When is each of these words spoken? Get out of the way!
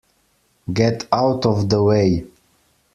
Get 0.73 1.07
out 1.11 1.45
of 1.45 1.69
the 1.69 1.83
way! 1.83 2.25